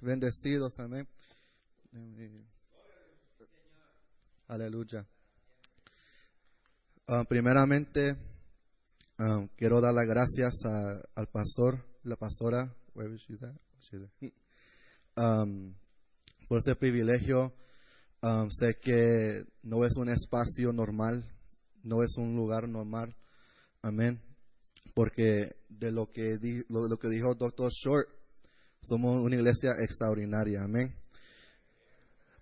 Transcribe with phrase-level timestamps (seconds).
[0.00, 1.06] Bendecidos, amén.
[4.48, 5.06] Aleluya.
[7.06, 8.16] Ah, primeramente,
[9.18, 12.74] ah, quiero dar las gracias al pastor, la pastora.
[15.16, 15.74] Um,
[16.48, 17.54] por ese privilegio.
[18.50, 21.24] Sé que no es un espacio normal,
[21.82, 23.16] no es un lugar normal.
[23.82, 24.20] Amén.
[24.94, 28.08] Porque de lo que, di- lo, lo que dijo Doctor Short,
[28.82, 30.62] somos una iglesia extraordinaria.
[30.62, 30.94] Amén.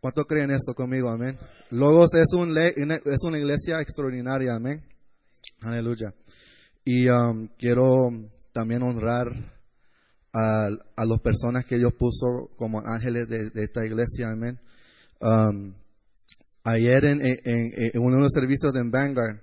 [0.01, 1.11] ¿Cuántos creen esto conmigo?
[1.11, 1.37] Amén.
[1.71, 4.55] Logos es, una- es una iglesia extraordinaria.
[4.55, 4.83] Amén.
[5.61, 6.15] Aleluya.
[6.85, 8.09] Y um, quiero
[8.53, 9.29] también honrar
[10.33, 14.29] a, a las personas que Dios puso como ángeles de, esta iglesia.
[14.31, 14.61] Amén.
[15.21, 15.75] Um,
[16.65, 19.41] ayer en, en- en- en uno de los servicios de Vanguard,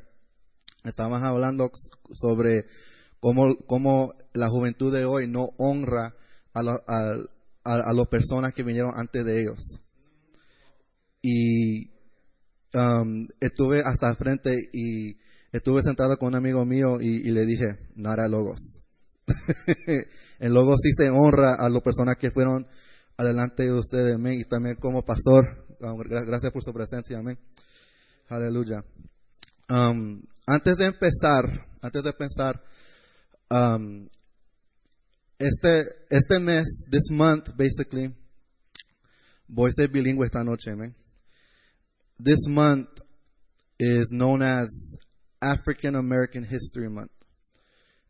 [0.86, 1.70] estábamos hablando
[2.12, 2.64] sobre
[3.20, 6.16] cómo la juventud de hoy no honra
[6.56, 7.14] a, la- a,
[7.64, 9.60] a- a las personas que vinieron antes de ellos.
[11.22, 11.90] Y
[12.74, 15.18] um, estuve hasta el frente y
[15.52, 18.82] estuve sentado con un amigo mío y, le dije, Nara Logos.
[20.40, 22.68] en Logos sí se honra a las personas que fueron
[23.18, 24.40] adelante de ustedes, amén.
[24.40, 27.38] Y también como pastor, um, gra- gracias por su presencia, amén.
[28.30, 28.84] Aleluya.
[29.70, 31.46] Um, antes de empezar,
[31.82, 32.62] antes de pensar,
[33.50, 34.08] um,
[35.40, 38.14] este, este mes, this month, basically,
[39.48, 40.94] voy a ser bilingüe esta noche, amén.
[42.18, 42.88] This month
[43.80, 44.98] is known as
[45.42, 47.12] African American History Month.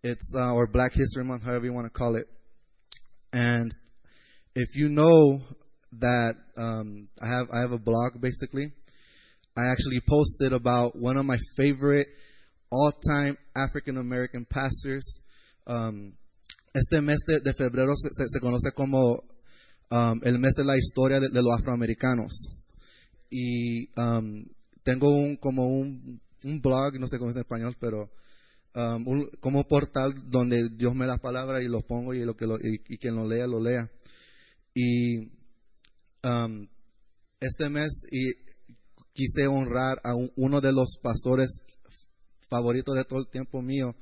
[0.04, 2.28] It's uh, or Black History Month, however you want to call it.
[3.34, 3.74] And
[4.54, 5.42] if you know
[5.94, 8.68] that um, I have I have a blog basically,
[9.58, 12.08] I actually posted about one of my favorite
[12.72, 15.20] all-time African American pastors.
[15.66, 16.14] Um,
[16.76, 19.14] este mes de, de febrero se, se- se conoce como
[19.92, 22.50] um, el mes de la historia de, de los afroamericanos.
[23.30, 24.46] Y um,
[24.84, 28.12] tengo un como un, un blog, no sé cómo es en español, pero
[28.76, 32.36] um, un- como un portal donde Dios me da palabras y los pongo y lo
[32.36, 33.90] que lo, y, y quien lo lea lo lea.
[34.74, 35.20] Y
[36.24, 36.68] um,
[37.40, 38.32] este mes y
[39.14, 41.62] quise honrar a un- uno de los pastores
[42.50, 43.96] favoritos de todo el tiempo mío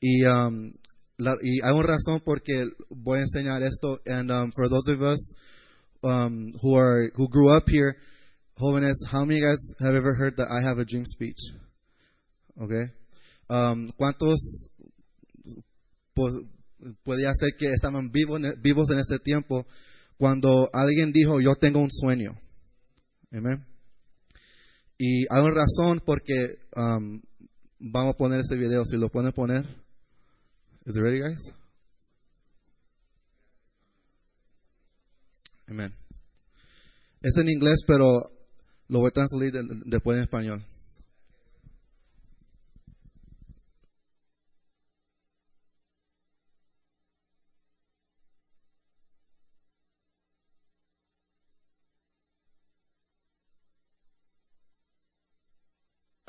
[0.00, 0.72] y um,
[1.18, 5.02] la- y hay una razón porque voy a enseñar esto and um, for those of
[5.02, 5.34] us
[6.02, 7.96] um, who are who grew up here
[8.56, 11.38] jóvenes how many of you guys have ever heard that I have a dream speech
[12.60, 12.92] okay
[13.48, 14.70] um, cuántos
[17.02, 19.66] podía ser que estaban vivos vivos en este tiempo
[20.16, 22.38] cuando alguien dijo yo tengo un sueño
[23.32, 23.66] Amén.
[24.98, 27.20] Y hay una razón porque um,
[27.78, 28.84] vamos a poner ese video.
[28.84, 29.66] Si lo pueden poner.
[30.86, 31.52] Is it ready, guys?
[35.68, 35.92] Amén.
[37.22, 38.22] Es en inglés, pero
[38.88, 40.64] lo voy a translate de- después en español.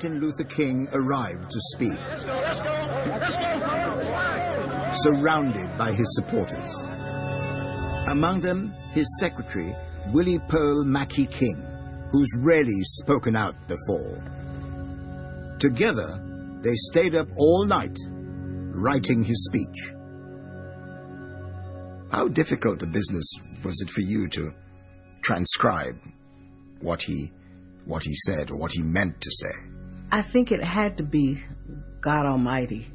[0.00, 1.98] Martin Luther King arrived to speak,
[4.92, 6.86] surrounded by his supporters.
[8.08, 9.74] Among them, his secretary,
[10.12, 11.62] Willie Pearl Mackey King,
[12.10, 14.22] who's rarely spoken out before.
[15.58, 16.20] Together,
[16.62, 19.92] they stayed up all night writing his speech.
[22.10, 23.30] How difficult a business
[23.62, 24.52] was it for you to
[25.20, 26.00] transcribe
[26.80, 27.32] what he
[27.84, 29.70] what he said or what he meant to say?
[30.10, 31.42] I think it had to be
[32.00, 32.90] God Almighty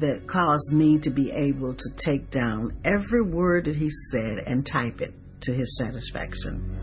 [0.00, 4.64] that caused me to be able to take down every word that He said and
[4.66, 6.76] type it to His satisfaction.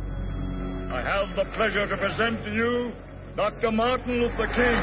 [0.91, 2.91] I have the pleasure to present to you
[3.35, 3.71] Dr.
[3.71, 4.79] Martin Luther King.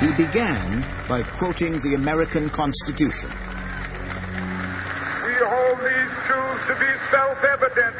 [0.00, 3.30] He began by quoting the American Constitution.
[5.26, 7.96] We hold these truths to be self-evident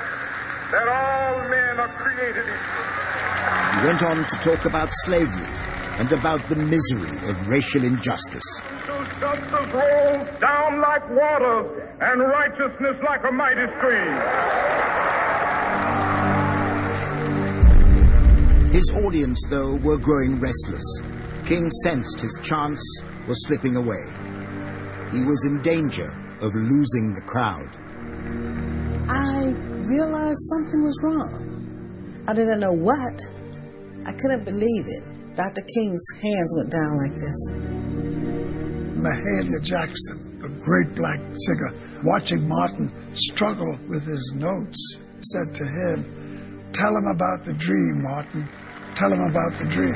[0.71, 3.81] that all men are created equal.
[3.81, 5.68] He went on to talk about slavery
[5.99, 8.45] and about the misery of racial injustice.
[8.87, 14.15] So justice rolls down like water and righteousness like a mighty stream.
[18.73, 20.85] His audience, though, were growing restless.
[21.45, 22.81] King sensed his chance
[23.27, 24.05] was slipping away.
[25.11, 26.11] He was in danger
[26.41, 27.75] of losing the crowd.
[29.11, 29.53] I
[29.89, 32.25] realized something was wrong.
[32.29, 33.21] I didn't know what.
[34.07, 35.18] I couldn't believe it.
[35.39, 35.63] Dr.
[35.63, 37.41] King's hands went down like this.
[38.99, 41.75] Mahalia Jackson a great black singer,
[42.05, 48.49] watching Martin struggle with his notes, said to him, Tell him about the dream, Martin.
[48.95, 49.95] Tell him about the dream.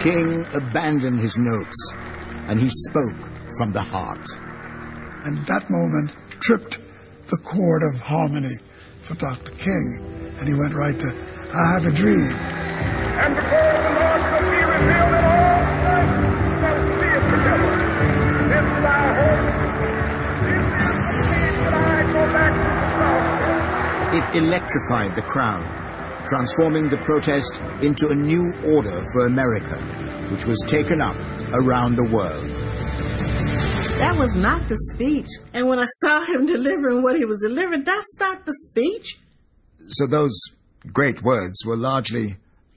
[0.00, 1.94] King abandoned his notes
[2.48, 4.26] and he spoke from the heart.
[5.24, 6.78] And that moment tripped
[7.26, 8.56] the chord of harmony
[9.00, 9.52] for Dr.
[9.52, 10.34] King.
[10.38, 11.08] And he went right to,
[11.52, 13.77] I have a dream.
[17.14, 17.70] It together.
[18.48, 19.42] This is our hope.
[20.38, 20.92] This is the
[21.28, 23.38] need that I go back to the South.
[24.14, 25.64] It electrified the crowd,
[26.26, 29.76] transforming the protest into a new order for America,
[30.30, 31.16] which was taken up
[31.52, 32.44] around the world.
[33.98, 35.26] That was not the speech.
[35.52, 39.18] And when I saw him delivering what he was delivering, that's not the speech.
[39.90, 40.40] So those
[40.92, 42.36] great words were largely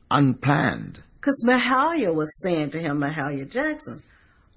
[0.09, 1.03] unplanned.
[1.21, 4.01] Because Mahalia was saying to him, Mahalia Jackson,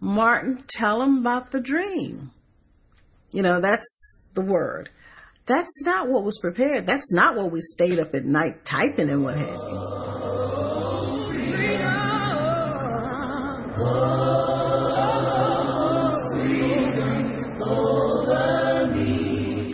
[0.00, 2.30] Martin, tell him about the dream.
[3.32, 4.88] You know, that's the word.
[5.44, 6.86] That's not what was prepared.
[6.86, 10.04] That's not what we stayed up at night typing and what have you.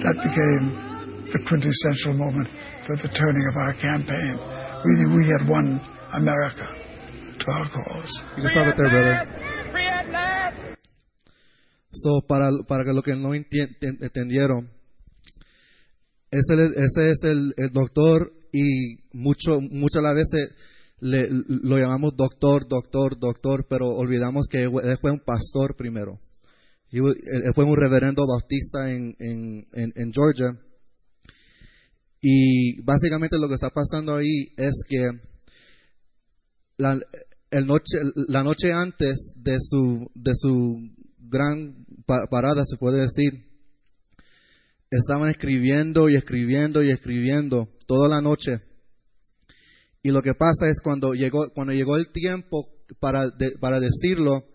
[0.03, 4.37] That became the quintessential moment for the turning of our campaign.
[4.85, 5.81] We we had won
[6.13, 6.80] America
[7.50, 8.23] to our cause.
[8.37, 10.76] You can stop it there, brother.
[11.93, 14.70] So, para, para que lo que no entendieron,
[16.31, 20.55] ese, ese es el, el doctor y mucho, muchas las veces
[21.00, 24.70] le- lo llamamos doctor, doctor, doctor, pero olvidamos que él
[25.00, 26.20] fue un pastor primero.
[26.93, 30.56] Él fue un reverendo bautista en, en, en, en Georgia.
[32.20, 35.08] Y básicamente lo que está pasando ahí es que
[36.76, 36.99] la,
[37.50, 43.49] la noche antes de su, de su gran pa- parada, se puede decir,
[44.91, 48.61] estaban escribiendo y escribiendo y escribiendo toda la noche.
[50.02, 52.69] Y lo que pasa es cuando llegó, cuando llegó el tiempo
[53.00, 54.49] para, de- para decirlo,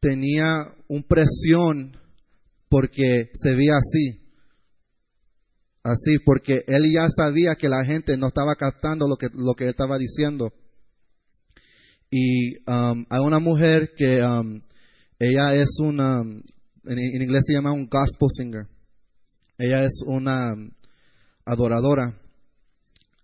[0.00, 1.96] tenía un presión
[2.68, 4.19] porque se veía así.
[5.82, 9.64] Así, porque él ya sabía que la gente no estaba captando lo que, lo que
[9.64, 10.52] él estaba diciendo.
[12.10, 14.60] Y um, hay una mujer que um,
[15.18, 18.66] ella es una, en, inglés se llama un gospel singer.
[19.56, 20.70] Ella es una um,
[21.46, 22.20] adoradora.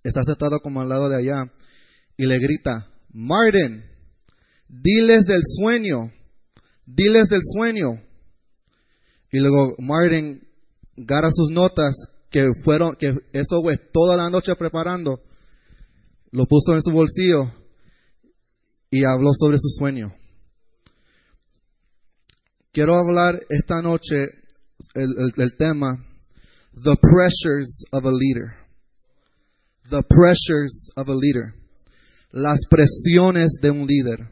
[0.03, 1.53] Está sentada como al lado de allá
[2.17, 3.85] y le grita, Martin,
[4.69, 6.13] diles del sueño,
[6.87, 8.01] diles del sueño.
[9.31, 10.47] Y luego Martin
[10.97, 11.95] agarra sus notas
[12.31, 13.13] que fueron, que
[13.93, 15.23] toda la noche preparando,
[16.31, 17.53] lo puso en su bolsillo
[18.91, 20.15] y habló sobre su sueño.
[22.73, 24.29] Quiero hablar esta noche
[24.95, 25.97] el tema
[26.77, 28.55] The Pressures of a Leader.
[29.89, 31.55] The Pressures of a Leader.
[32.33, 34.29] Las presiones de un líder.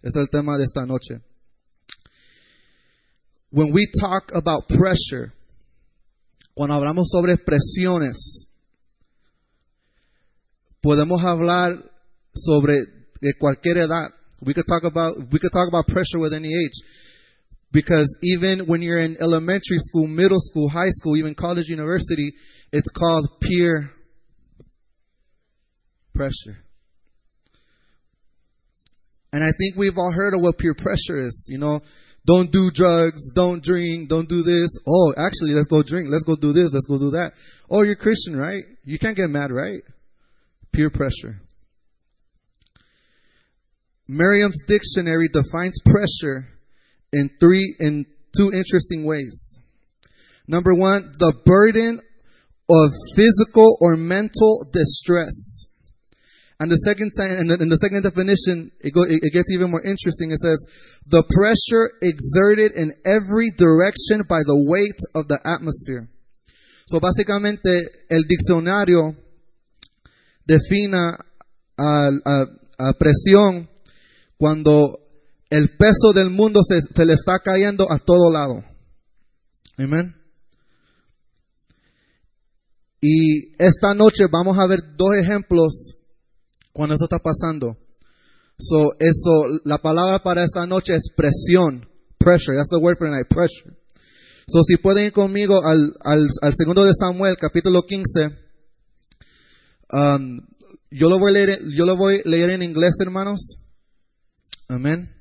[0.00, 1.20] Es el tema de esta noche.
[3.50, 5.32] When we talk about pressure,
[6.58, 8.48] cuando hablamos sobre presiones,
[10.80, 11.70] podemos hablar
[12.34, 12.74] sobre
[13.20, 14.08] de cualquier edad.
[14.40, 16.82] We could talk about we could talk about pressure with any age.
[17.70, 22.32] Because even when you're in elementary school, middle school, high school, even college, university,
[22.72, 23.92] it's called peer
[26.12, 26.64] pressure.
[29.32, 31.46] And I think we've all heard of what peer pressure is.
[31.48, 31.82] You know,
[32.28, 34.68] don't do drugs, don't drink, don't do this.
[34.86, 37.32] Oh, actually, let's go drink, let's go do this, let's go do that.
[37.70, 38.64] Oh, you're Christian, right?
[38.84, 39.80] You can't get mad, right?
[40.70, 41.40] Peer pressure.
[44.06, 46.48] Merriam's dictionary defines pressure
[47.14, 48.04] in three, in
[48.36, 49.58] two interesting ways.
[50.46, 51.98] Number one, the burden
[52.68, 55.67] of physical or mental distress.
[56.60, 59.50] And the second time, and the, and the second definition, it, go, it, it gets
[59.52, 60.32] even more interesting.
[60.32, 60.58] It says,
[61.06, 66.08] the pressure exerted in every direction by the weight of the atmosphere.
[66.88, 69.14] So básicamente, el diccionario
[70.44, 71.16] defina
[71.78, 72.46] a, a-
[72.80, 73.68] a presión
[74.36, 74.98] cuando
[75.50, 78.64] el peso del mundo se, se le está cayendo a todo lado.
[79.76, 80.14] Amén.
[83.00, 85.94] Y esta noche vamos a ver dos ejemplos
[86.78, 87.76] cuando eso está pasando.
[88.56, 91.88] So, eso, la palabra para esta noche es presión.
[92.18, 92.56] Pressure.
[92.56, 93.26] That's the word for tonight.
[93.28, 93.76] Pressure.
[94.46, 98.30] So, si pueden ir conmigo al, al, al segundo de Samuel, capítulo 15.
[99.90, 100.40] Um,
[100.90, 103.58] yo lo voy a leer, yo lo voy a leer en inglés, hermanos.
[104.68, 105.14] Amén.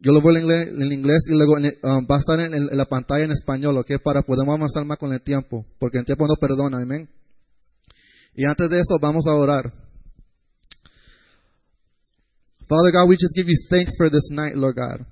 [0.00, 2.76] Yo lo voy a leer en inglés y luego um, va a estar en, en
[2.76, 3.92] la pantalla en español, ¿ok?
[4.02, 7.08] Para poder avanzar más con el tiempo, porque el tiempo no perdona, amén.
[8.34, 9.85] Y antes de eso, vamos a orar.
[12.68, 15.06] Father God, we just give you thanks for this night, Lord God.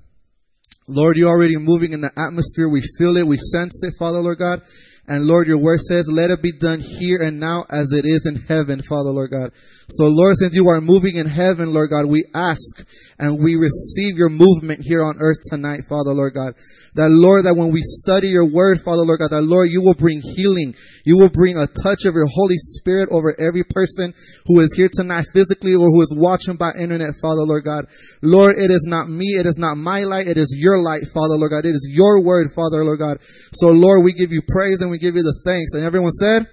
[0.86, 2.68] Lord, you're already moving in the atmosphere.
[2.68, 3.26] We feel it.
[3.26, 4.62] We sense it, Father, Lord God.
[5.06, 8.26] And Lord, your word says, let it be done here and now as it is
[8.26, 9.52] in heaven, Father, Lord God.
[9.90, 12.86] So Lord, since you are moving in heaven, Lord God, we ask
[13.18, 16.54] and we receive your movement here on earth tonight, Father, Lord God.
[16.94, 19.98] That Lord, that when we study your word, Father, Lord God, that Lord, you will
[19.98, 20.74] bring healing.
[21.04, 24.14] You will bring a touch of your Holy Spirit over every person
[24.46, 27.86] who is here tonight physically or who is watching by internet, Father, Lord God.
[28.22, 29.34] Lord, it is not me.
[29.34, 30.28] It is not my light.
[30.28, 31.66] It is your light, Father, Lord God.
[31.66, 33.18] It is your word, Father, Lord God.
[33.58, 35.74] So Lord, we give you praise and we give you the thanks.
[35.74, 36.46] And everyone said,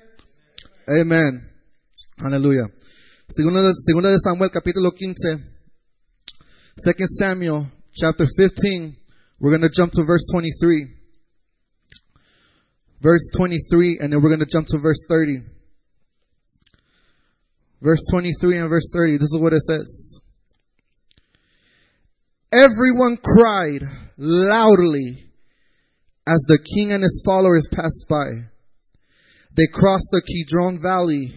[0.90, 1.48] Amen.
[2.18, 2.66] Hallelujah.
[3.30, 5.38] Segunda de, Samuel, capítulo 15.
[6.78, 8.98] Second Samuel, chapter 15.
[9.42, 10.86] We're going to jump to verse 23.
[13.02, 15.40] Verse 23, and then we're going to jump to verse 30.
[17.82, 19.14] Verse 23 and verse 30.
[19.14, 20.22] This is what it says.
[22.54, 23.82] Everyone cried
[24.16, 25.26] loudly
[26.28, 28.28] as the king and his followers passed by.
[29.58, 31.32] They crossed the Kidron Valley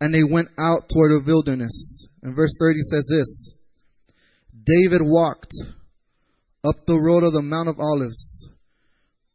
[0.00, 2.08] and they went out toward the wilderness.
[2.20, 3.54] And verse 30 says this
[4.64, 5.52] David walked
[6.64, 8.48] up the road of the Mount of Olives,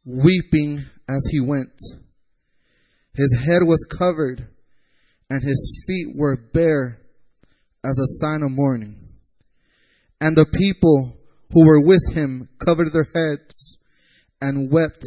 [0.04, 1.78] weeping as he went.
[3.14, 4.48] His head was covered,
[5.28, 7.00] and his feet were bare
[7.84, 9.08] as a sign of mourning.
[10.20, 11.16] And the people
[11.50, 13.78] who were with him covered their heads
[14.40, 15.04] and wept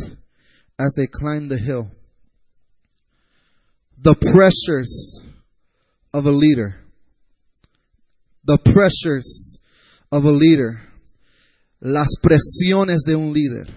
[0.79, 1.91] as they climbed the hill.
[3.97, 5.23] The pressures
[6.13, 6.75] of a leader.
[8.45, 9.57] The pressures
[10.11, 10.81] of a leader.
[11.81, 13.67] Las presiones de un líder.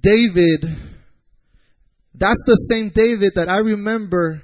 [0.00, 0.64] David,
[2.14, 4.42] that's the same David that I remember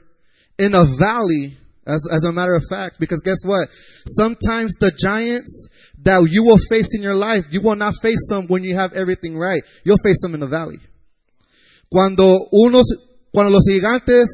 [0.59, 3.69] in a valley, as, as a matter of fact, because guess what?
[4.07, 5.69] Sometimes the giants
[6.03, 8.93] that you will face in your life, you will not face them when you have
[8.93, 9.63] everything right.
[9.85, 10.79] You'll face them in the valley.
[11.91, 12.87] Cuando unos,
[13.33, 14.29] cuando los gigantes,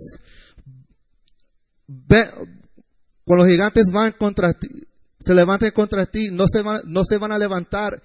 [2.07, 4.69] cuando los gigantes van contra ti,
[5.21, 8.03] se levanten contra ti, no se van, no se van a levantar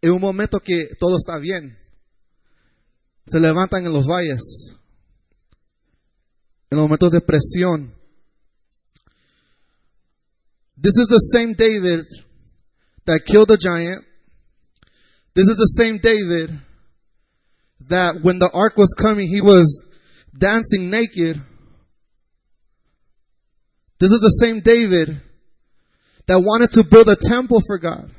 [0.00, 1.78] en un momento que todo está bien.
[3.26, 4.74] Se levantan en los valles,
[6.70, 7.94] en los momentos de presión.
[10.76, 12.04] This is the same David
[13.06, 14.04] that killed the giant.
[15.34, 16.60] This is the same David
[17.88, 19.84] that when the ark was coming, he was
[20.36, 21.40] dancing naked.
[23.98, 25.22] This is the same David
[26.26, 28.10] that wanted to build a temple for God.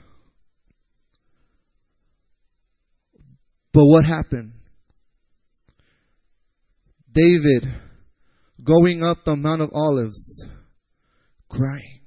[3.74, 4.54] But what happened?
[7.12, 7.68] David
[8.64, 10.46] going up the Mount of Olives,
[11.50, 12.02] crying.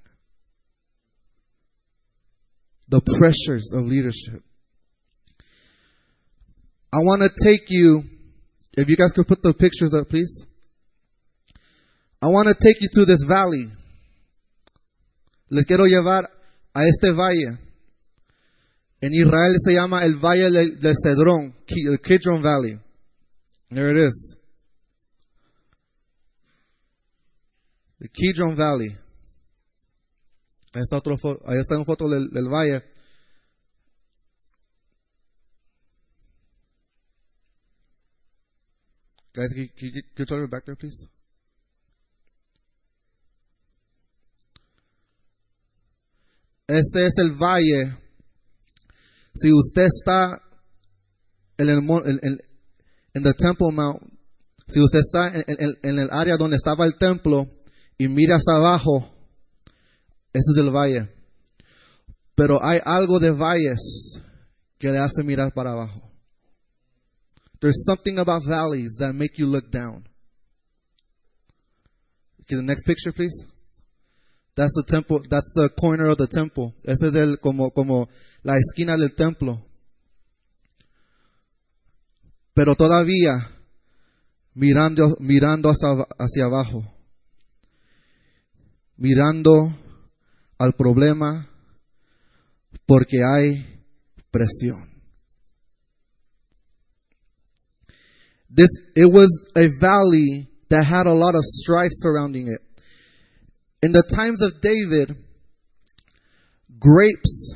[2.89, 4.43] The pressures of leadership.
[6.93, 8.03] I want to take you,
[8.73, 10.47] if you guys could put the pictures up, please.
[12.23, 13.67] I want to take you to this valley.
[15.51, 16.25] Les quiero llevar
[16.75, 17.59] a este valle.
[19.01, 22.81] En Israel se llama el Valle del, del Cedrón, el Kidron Valley.
[23.71, 24.37] There it is.
[28.01, 28.91] The Kidron Valley.
[30.73, 32.85] Ahí está, otro ahí está una foto del, valle.
[39.35, 41.09] Guys, can you, can you, back there, please?
[46.69, 47.97] Ese es el valle.
[49.35, 50.41] Si usted está
[51.57, 52.39] en el, en, en-
[53.15, 54.03] en the Temple Mount,
[54.69, 57.47] si usted está en el área donde estaba el templo
[57.97, 59.11] y mira hasta abajo,
[60.33, 61.09] ese es el valle.
[62.35, 64.21] Pero hay algo de valles
[64.79, 66.03] que le hace mirar para abajo.
[67.61, 70.07] There's something about valleys that make you look down.
[72.43, 73.35] Okay, the next picture, please.
[74.59, 75.23] That's the temple.
[75.31, 76.75] That's the corner of the temple.
[76.83, 78.09] Ese es el como como
[78.43, 79.65] la esquina del templo.
[82.55, 83.35] Pero todavía
[84.55, 86.83] mirando mirando hacia, hacia abajo,
[88.97, 89.79] mirando
[90.59, 91.49] al problema,
[92.85, 93.85] porque hay
[94.33, 94.91] presión.
[98.53, 102.68] This it was a valley that had a lot of strife surrounding it.
[103.83, 105.17] In the times of David,
[106.79, 107.55] grapes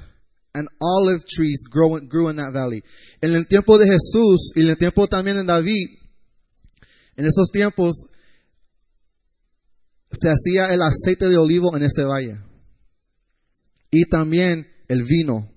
[0.54, 2.82] and olive trees grow, grew in that valley.
[3.22, 5.88] En el tiempo de Jesús y en el tiempo también de David,
[7.16, 8.06] en esos tiempos
[10.12, 12.38] se hacía el aceite de olivo en ese valle.
[13.90, 15.50] Y también el vino.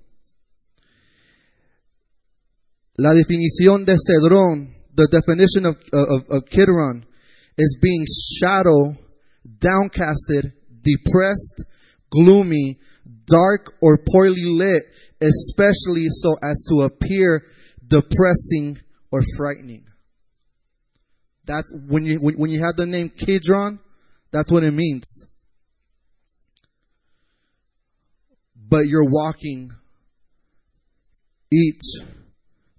[2.98, 7.06] La definición de Cedrón, the definition of, of, of Kidron,
[7.58, 8.06] is being
[8.40, 8.98] shadow,
[9.58, 11.66] downcasted, depressed,
[12.10, 12.80] gloomy,
[13.26, 14.84] dark, or poorly lit,
[15.22, 17.46] especially so as to appear
[17.88, 18.80] depressing
[19.12, 19.86] or frightening.
[21.46, 23.80] That's when you when, when you have the name Kidron,
[24.32, 25.26] that's what it means.
[28.56, 29.72] But you're walking
[31.54, 31.84] each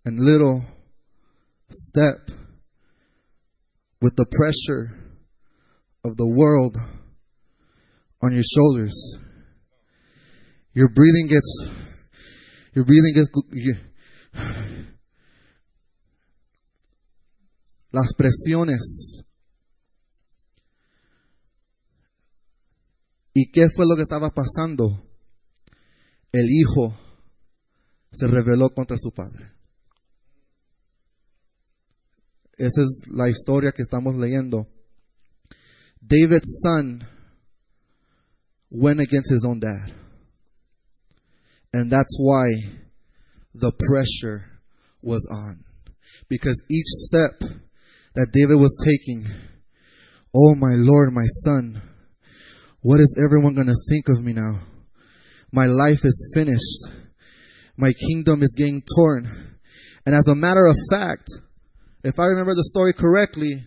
[0.05, 0.65] and little
[1.71, 2.31] step
[4.01, 5.06] with the pressure
[6.07, 6.77] of the world
[8.23, 9.19] on your shoulders.
[10.73, 11.71] Your breathing gets,
[12.75, 13.31] your breathing gets,
[17.93, 19.25] las presiones.
[23.35, 25.03] ¿Y qué fue lo que estaba pasando?
[26.33, 26.95] El hijo
[28.11, 29.53] se rebeló contra su padre.
[32.57, 34.67] Esa es la historia que estamos leyendo.
[36.05, 37.07] David's son
[38.71, 39.93] went against his own dad.
[41.73, 42.47] And that's why
[43.55, 44.51] the pressure
[45.03, 45.65] was on.
[46.29, 47.41] Because each step
[48.15, 49.27] that David was taking,
[50.35, 51.83] oh my Lord, my son,
[52.81, 54.61] what is everyone going to think of me now?
[55.53, 57.03] My life is finished.
[57.77, 59.29] My kingdom is getting torn.
[60.07, 61.29] And as a matter of fact,
[62.05, 63.65] if I remember the story correctly,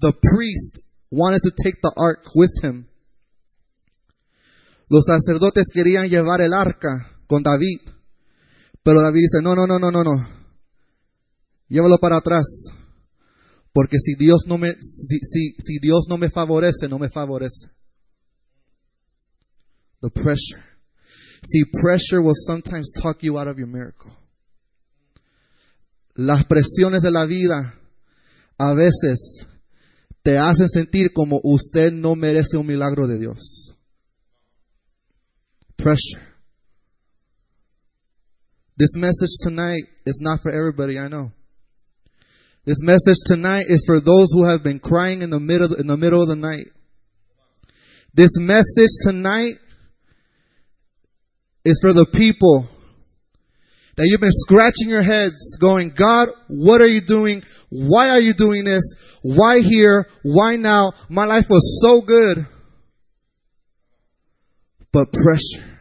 [0.00, 0.81] the priest
[1.12, 2.88] wanted to take the ark with him.
[4.88, 7.80] Los sacerdotes querían llevar el arca con David.
[8.82, 10.28] Pero David dice, no, no, no, no, no, no.
[11.68, 12.44] Llévalo para atrás.
[13.72, 17.70] Porque si Dios no me, si, si, si Dios no me favorece, no me favorece.
[20.00, 20.62] The pressure.
[21.44, 24.12] See, pressure will sometimes talk you out of your miracle.
[26.14, 27.74] Las presiones de la vida
[28.58, 29.46] a veces
[30.22, 33.74] te hacen sentir como usted no merece un milagro de Dios.
[35.76, 36.22] Pressure.
[38.76, 41.32] This message tonight is not for everybody, I know.
[42.64, 45.96] This message tonight is for those who have been crying in the middle in the
[45.96, 46.66] middle of the night.
[48.14, 49.54] This message tonight
[51.64, 52.68] is for the people
[53.96, 57.42] that you've been scratching your heads going, God, what are you doing?
[57.68, 58.82] Why are you doing this?
[59.22, 60.08] Why here?
[60.22, 60.92] Why now?
[61.08, 62.46] My life was so good.
[64.92, 65.80] But pressure.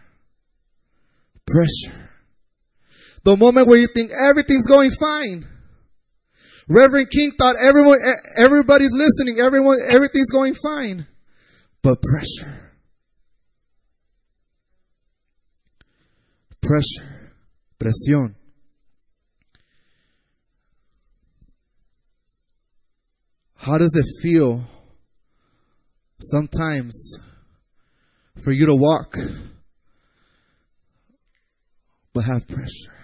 [1.46, 2.10] Pressure.
[3.24, 5.46] The moment where you think everything's going fine.
[6.70, 7.98] Reverend King thought everyone,
[8.38, 11.08] everybody's listening, everyone, everything's going fine.
[11.82, 12.72] But pressure.
[16.62, 17.34] Pressure.
[17.80, 18.36] Presión.
[23.62, 24.64] How does it feel
[26.20, 27.20] sometimes
[28.44, 29.16] for you to walk
[32.12, 32.98] but have pressure?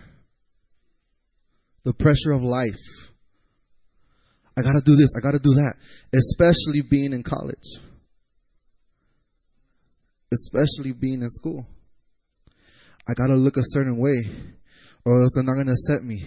[1.83, 2.73] The pressure of life.
[4.57, 5.75] I gotta do this, I gotta do that.
[6.11, 7.77] Especially being in college.
[10.33, 11.67] Especially being in school.
[13.07, 14.23] I gotta look a certain way,
[15.07, 16.21] or else they're not gonna accept me.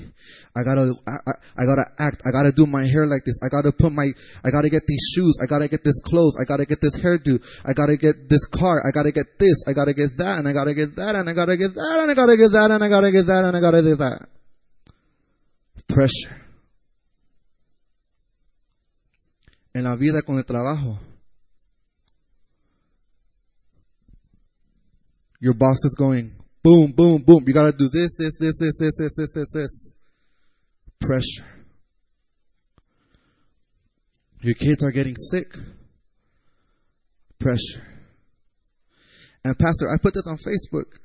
[0.56, 2.22] I gotta, I, I, I gotta act.
[2.24, 3.38] I gotta do my hair like this.
[3.44, 4.08] I gotta put my,
[4.42, 5.36] I gotta get these shoes.
[5.42, 6.40] I gotta get this clothes.
[6.40, 7.44] I gotta get this hairdo.
[7.66, 8.80] I gotta get this car.
[8.80, 9.64] I gotta get this.
[9.68, 12.10] I gotta get that, and I gotta get that, and I gotta get that, and
[12.10, 14.28] I gotta get that, and I gotta get that, and I gotta get that.
[15.86, 16.40] Pressure.
[19.74, 20.98] En la vida con el trabajo.
[25.38, 27.44] Your boss is going, boom, boom, boom.
[27.46, 29.92] You gotta do this, this, this, this, this, this, this, this, this.
[31.00, 31.46] Pressure.
[34.42, 35.54] Your kids are getting sick.
[37.38, 37.86] Pressure.
[39.44, 40.98] And Pastor, I put this on Facebook.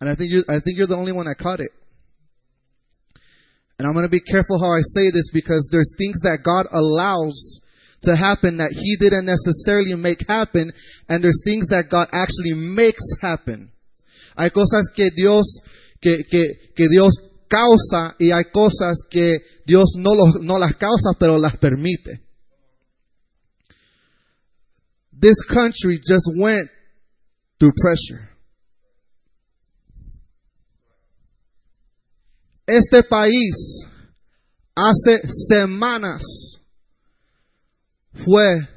[0.00, 1.70] And I think you I think you're the only one that caught it.
[3.78, 6.66] And I'm going to be careful how I say this because there's things that God
[6.72, 7.60] allows
[8.02, 10.72] to happen that He didn't necessarily make happen,
[11.08, 13.70] and there's things that God actually makes happen.
[14.36, 15.60] Hay cosas que Dios,
[16.00, 17.14] que, que, que Dios
[17.48, 22.22] causa y hay cosas que Dios no, los, no las causa, pero las permite.
[25.18, 26.68] This country just went
[27.58, 28.28] through pressure.
[32.66, 33.86] Este país
[34.74, 36.22] hace semanas
[38.12, 38.68] fue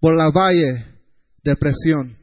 [0.00, 0.86] por la valle
[1.44, 2.21] de presión.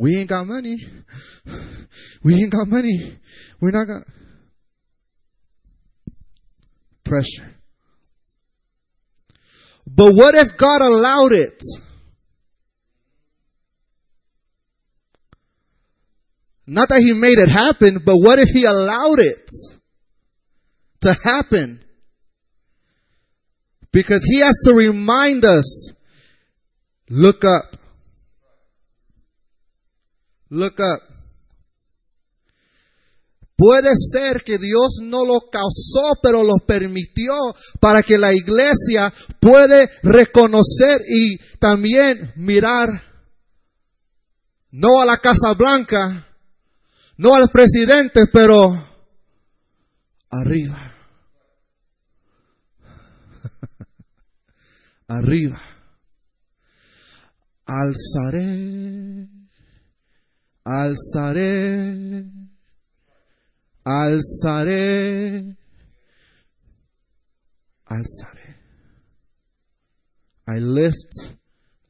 [0.00, 0.78] We ain't got money.
[2.22, 3.18] We ain't got money.
[3.60, 4.02] We're not got
[7.04, 7.54] pressure.
[9.86, 11.62] But what if God allowed it?
[16.66, 19.50] Not that He made it happen, but what if He allowed it
[21.02, 21.84] to happen?
[23.92, 25.92] Because He has to remind us,
[27.10, 27.76] look up.
[30.50, 31.10] Look up.
[33.56, 37.34] Puede ser que Dios no lo causó, pero lo permitió
[37.78, 42.88] para que la iglesia puede reconocer y también mirar
[44.70, 46.26] no a la Casa Blanca,
[47.18, 48.82] no al presidente, pero
[50.30, 50.94] arriba.
[55.08, 55.60] arriba.
[57.66, 59.28] Alzaré,
[60.64, 62.24] alzaré,
[63.84, 65.56] alzaré,
[67.86, 68.56] alzaré.
[70.48, 71.36] I lift,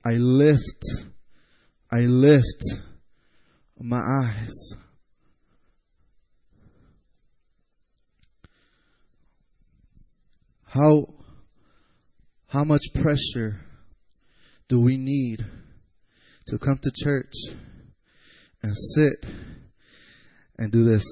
[0.04, 0.85] I lift,
[1.90, 2.62] I lift
[3.78, 4.76] my eyes.
[10.66, 11.06] How,
[12.48, 13.64] how much pressure
[14.68, 15.44] do we need
[16.46, 17.33] to come to church
[18.62, 19.31] and sit
[20.59, 21.05] and do this?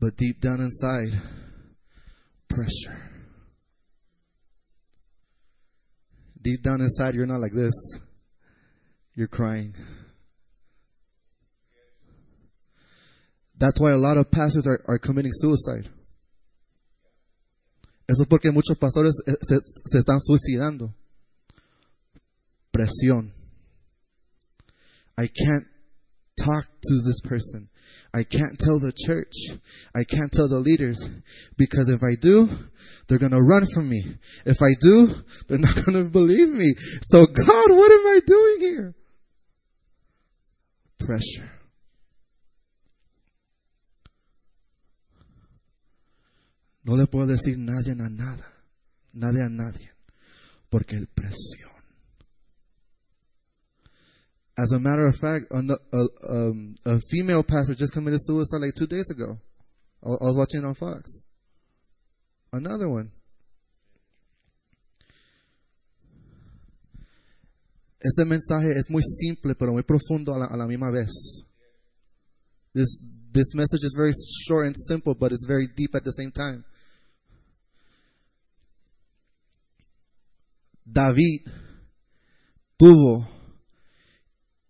[0.00, 1.20] But deep down inside,
[2.48, 3.10] pressure.
[6.40, 7.72] Deep down inside, you're not like this.
[9.14, 9.74] You're crying.
[13.56, 15.88] That's why a lot of pastors are, are committing suicide.
[18.06, 19.58] Eso es porque muchos pastores eh, se,
[19.90, 20.94] se están suicidando.
[22.70, 23.32] Presión.
[25.16, 25.66] I can't
[26.36, 27.68] talk to this person.
[28.12, 29.32] I can't tell the church.
[29.94, 30.98] I can't tell the leaders.
[31.56, 32.48] Because if I do,
[33.08, 34.02] they're going to run from me.
[34.44, 35.14] If I do,
[35.48, 36.74] they're not going to believe me.
[37.02, 38.94] So God, what am I doing here?
[40.98, 41.53] Pressure.
[46.84, 48.52] No le puedo decir nadie a nada.
[49.14, 49.90] Nadie a nadie.
[50.68, 51.72] Porque el presión.
[54.56, 58.74] As a matter of fact, the, uh, um, a female pastor just committed suicide like
[58.74, 59.38] two days ago.
[60.04, 61.22] I, was watching on Fox.
[62.52, 63.10] Another one.
[68.00, 71.08] Este mensaje es muy simple, pero muy profundo a la, a la misma vez.
[72.74, 73.00] This,
[73.32, 74.12] this message is very
[74.46, 76.64] short and simple, but it's very deep at the same time.
[80.84, 81.46] David
[82.76, 83.28] tuvo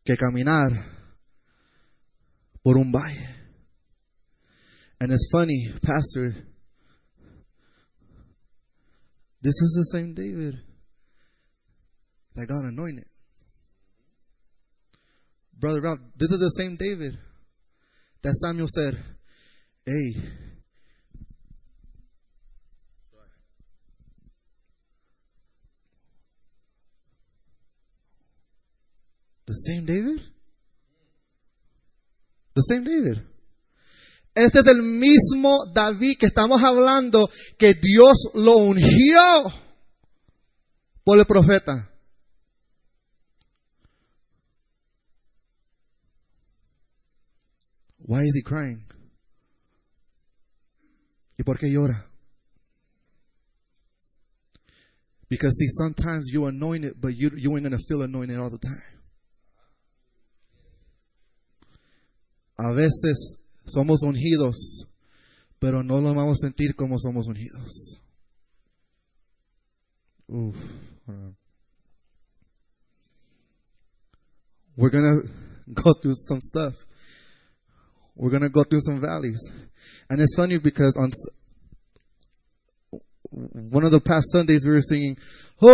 [0.04, 0.70] que caminar
[2.62, 3.28] por un valle.
[5.00, 6.34] And it's funny, Pastor,
[9.42, 10.54] this is the same David
[12.34, 13.04] that got anointed.
[15.58, 17.18] Brother Ralph, this is the same David
[18.22, 18.94] that Samuel said,
[19.84, 20.22] Hey,
[29.46, 30.22] the same David?
[32.54, 33.22] The same David.
[34.34, 39.44] Este es el mismo David que estamos hablando que Dios lo ungió
[41.04, 41.90] por el profeta.
[48.06, 48.84] Why is he crying?
[51.38, 52.06] ¿Y por qué llora?
[55.28, 58.58] Because see, sometimes you anoint it, but you, you ain't gonna feel anointed all the
[58.58, 58.93] time.
[62.56, 64.86] A veces somos ungidos,
[65.58, 68.00] pero no lo vamos a sentir como somos ungidos.
[70.28, 70.56] Uf.
[74.76, 75.22] We're gonna
[75.72, 76.74] go through some stuff.
[78.16, 79.40] We're gonna go through some valleys,
[80.08, 81.12] and it's funny because on
[83.70, 85.16] one of the past Sundays we were singing,
[85.60, 85.70] "Oh,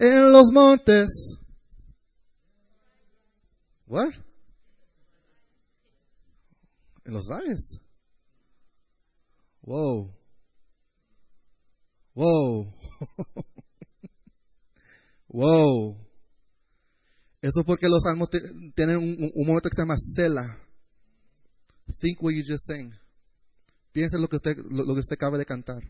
[0.00, 1.38] en los montes."
[3.92, 4.14] What?
[7.04, 7.78] En los valles.
[9.60, 10.10] Wow.
[12.14, 12.72] Wow.
[15.28, 15.96] wow.
[17.42, 18.30] Eso es porque los salmos
[18.74, 20.58] tienen un, momento que se llama Sela.
[22.00, 22.94] Think what you just sang.
[23.92, 25.82] Piensa lo que usted, lo, lo que usted acaba de cantar.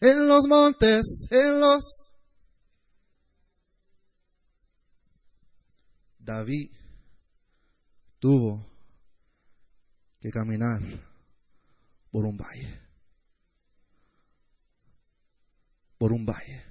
[0.00, 2.07] En los montes, en los...
[6.28, 6.70] David
[8.18, 8.62] tuvo
[10.20, 10.78] que caminar
[12.10, 12.80] por un valle.
[15.96, 16.64] Por un valle.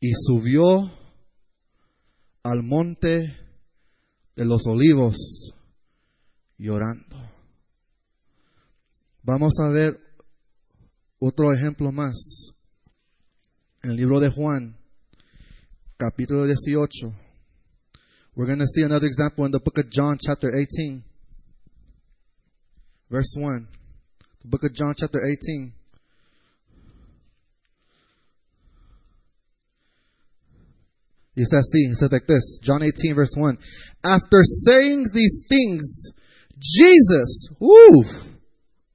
[0.00, 0.90] Y subió
[2.44, 3.36] al monte
[4.36, 5.52] de los olivos
[6.56, 7.18] llorando.
[9.22, 10.00] Vamos a ver
[11.18, 12.54] otro ejemplo más.
[13.82, 14.78] En el libro de Juan,
[15.98, 17.29] capítulo 18.
[18.40, 21.04] We're going to see another example in the book of John, chapter 18,
[23.10, 23.68] verse 1.
[24.40, 25.74] The book of John, chapter 18.
[31.36, 33.58] It says, see, it says like this, John 18, verse 1.
[34.06, 36.14] After saying these things,
[36.58, 38.04] Jesus, ooh,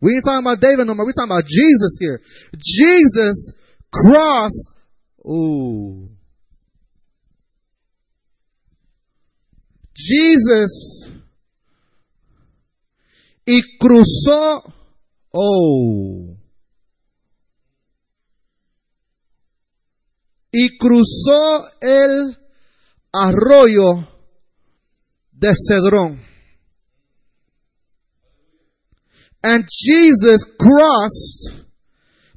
[0.02, 2.20] we ain't talking about David no more, we're talking about Jesus here.
[2.58, 3.52] Jesus
[3.92, 4.74] crossed,
[5.24, 6.15] ooh,
[9.96, 11.10] Jesus
[13.46, 14.64] y cruzó,
[15.32, 16.36] oh,
[20.52, 22.38] y cruzó el
[23.14, 24.08] arroyo
[25.32, 26.22] de Cedrón.
[29.44, 31.66] And Jesus crossed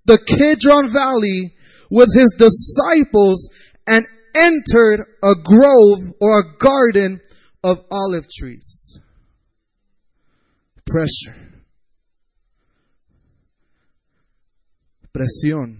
[0.04, 1.54] the Kidron Valley
[1.90, 3.48] with his disciples
[3.86, 4.04] and
[4.36, 7.20] entered a grove or a garden
[7.62, 9.00] of olive trees.
[10.86, 11.62] Pressure.
[15.12, 15.78] Presión.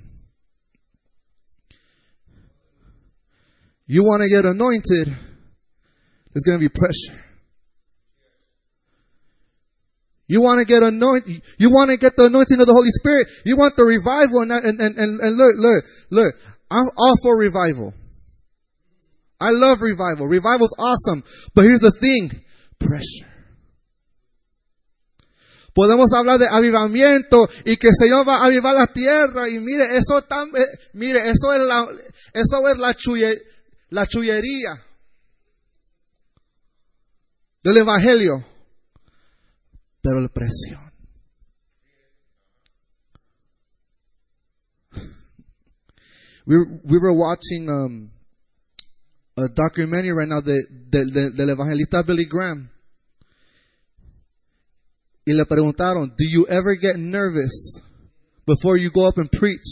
[3.87, 7.25] You want to get anointed, there's going to be pressure.
[10.27, 13.29] You want to get anointed, you want to get the anointing of the Holy Spirit,
[13.47, 16.35] you want the revival, and, and, and, and, look, look, look,
[16.71, 17.95] I'm all for revival.
[19.41, 20.27] I love revival.
[20.27, 21.23] Revival's awesome.
[21.55, 22.31] But here's the thing.
[22.79, 23.29] Pressure.
[25.79, 30.23] Podemos hablar de avivamiento y que Señor va a avivar la tierra y mire, eso
[30.23, 31.87] tan, eh, mire, eso es la,
[32.35, 33.41] eso es la chuye,
[33.91, 34.85] la chullería
[37.63, 38.45] del evangelio.
[40.03, 40.93] Pero la presión.
[46.45, 48.11] We, we were watching, um,
[49.39, 50.59] a documentary right now de,
[50.91, 52.71] de- de- evangelista Billy Graham.
[55.27, 57.81] Y le preguntaron, do you ever get nervous
[58.47, 59.67] before you go up and preach?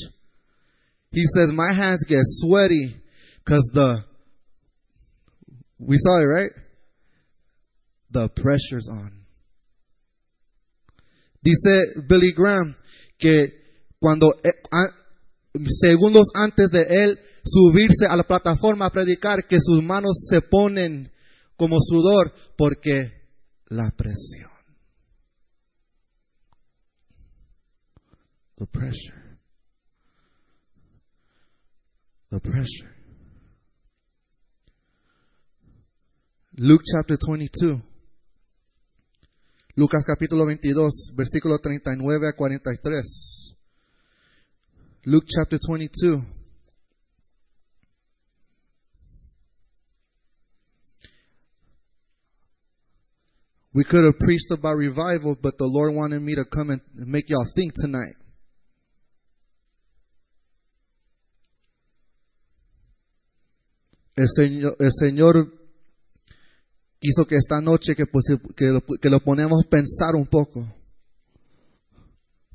[1.11, 2.95] He says, my hands get sweaty
[3.39, 4.05] because the,
[5.79, 6.51] we saw it, right?
[8.11, 9.25] The pressure's on.
[11.43, 12.77] Dice Billy Graham
[13.19, 13.49] que
[14.01, 14.51] cuando, eh,
[15.83, 21.13] segundos antes de él subirse a la plataforma a predicar, que sus manos se ponen
[21.57, 23.31] como sudor porque
[23.69, 24.51] la presión.
[28.57, 29.39] The pressure.
[32.31, 32.97] The pressure.
[36.59, 37.83] Luke chapter 22.
[39.75, 43.57] Lucas capítulo 22, versículo 39 a 43.
[45.05, 46.36] Luke chapter 22.
[53.77, 57.29] We could have preached about revival, but the Lord wanted me to come and make
[57.29, 58.15] y'all think tonight.
[64.17, 65.53] El Señor, el Señor
[67.03, 68.25] hizo que esta noche que, pues,
[68.57, 70.67] que, lo, que lo ponemos pensar un poco.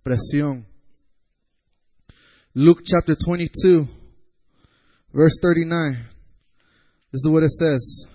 [0.01, 0.65] Presión.
[2.55, 3.87] Luke chapter 22,
[5.13, 5.97] verse 39.
[7.11, 8.07] This is what it says.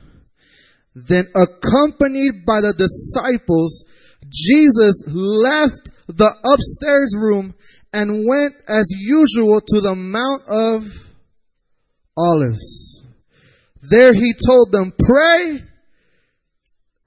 [0.97, 3.85] Then accompanied by the disciples,
[4.31, 7.55] Jesus left the upstairs room
[7.93, 10.87] and went as usual to the Mount of
[12.17, 13.07] Olives.
[13.91, 15.63] There he told them, pray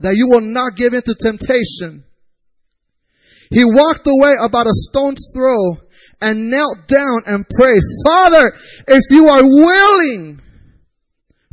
[0.02, 2.04] that you will not give into temptation.
[3.49, 5.78] He walked away about a stone's throw
[6.21, 8.52] and knelt down and prayed, Father,
[8.88, 10.41] if you are willing,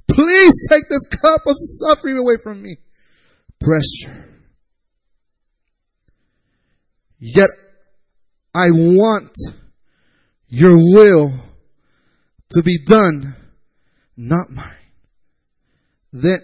[0.09, 2.77] please take this cup of suffering away from me.
[3.61, 4.29] pressure.
[7.19, 7.49] Yet
[8.55, 9.33] I want
[10.49, 11.33] your will
[12.51, 13.35] to be done,
[14.17, 14.73] not mine.
[16.13, 16.39] Then,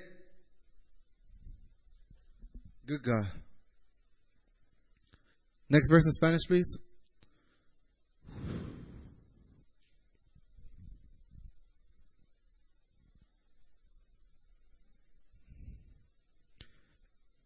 [2.87, 3.27] good God.
[5.71, 6.79] Next verse in Spanish, please.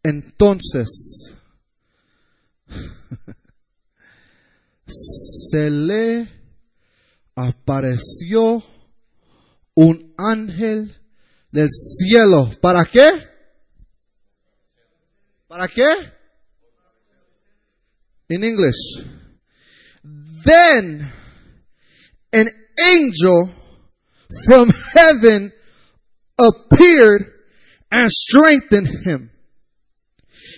[0.09, 1.35] Entonces,
[4.87, 6.29] se le
[7.35, 8.63] apareció
[9.75, 10.97] un ángel
[11.51, 12.51] del cielo.
[12.61, 13.11] ¿Para qué?
[15.49, 15.89] ¿Para qué?
[18.29, 19.03] In English.
[20.45, 21.13] Then
[22.33, 23.51] an angel
[24.47, 25.53] from heaven
[26.39, 27.33] appeared
[27.91, 29.31] and strengthened him.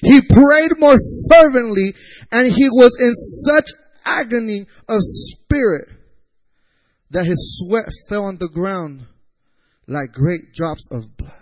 [0.03, 0.97] He prayed more
[1.31, 1.95] fervently
[2.31, 3.71] and he was in such
[4.05, 5.89] agony of spirit
[7.11, 9.07] that his sweat fell on the ground
[9.87, 11.33] like great drops of blood.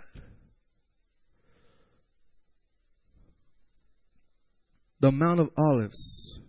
[4.99, 6.39] The Mount of Olives,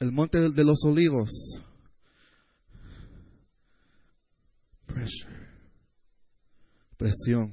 [0.00, 1.58] el Monte de los Olivos.
[4.86, 5.48] Pressure.
[6.96, 7.52] Presión.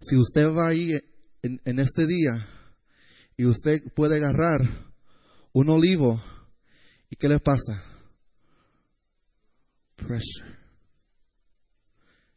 [0.00, 0.98] Si usted va ahí
[1.44, 2.48] en, en este día
[3.36, 4.60] y usted puede agarrar
[5.52, 6.20] un olivo,
[7.10, 7.82] ¿y qué le pasa?
[9.96, 10.58] Pressure.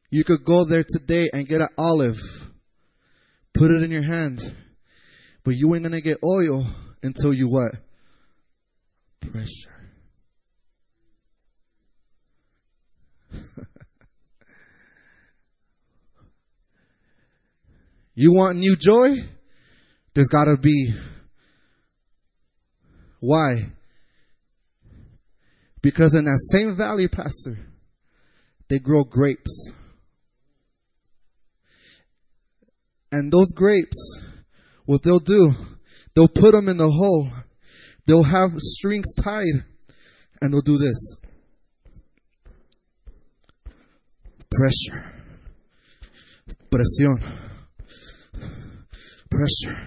[0.09, 2.19] You could go there today and get an olive,
[3.53, 4.39] put it in your hand,
[5.43, 6.65] but you ain't gonna get oil
[7.01, 7.75] until you what?
[9.19, 9.73] Pressure.
[18.19, 19.09] you want new joy?
[20.15, 20.91] There's gotta be.
[23.19, 23.57] Why?
[25.83, 27.59] Because in that same valley, Pastor,
[28.69, 29.71] they grow grapes.
[33.11, 34.19] And those grapes,
[34.85, 35.53] what they'll do,
[36.15, 37.29] they'll put them in the hole.
[38.07, 39.63] They'll have strings tied
[40.41, 41.15] and they'll do this.
[44.49, 45.13] Pressure.
[46.71, 47.46] Presión.
[49.29, 49.77] Pressure.